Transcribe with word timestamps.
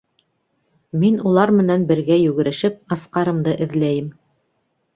Мин 1.03 1.19
улар 1.31 1.53
менән 1.59 1.85
бергә 1.93 2.19
йүгерешеп 2.25 2.81
Асҡарымды 2.97 3.57
эҙләйем. 3.67 4.13